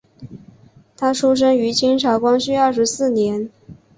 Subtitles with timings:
[0.97, 3.51] 他出生于清朝光绪二十四年。